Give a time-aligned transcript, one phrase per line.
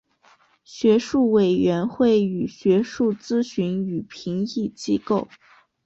[0.63, 5.27] 学术委员会为学术咨询与评议机构。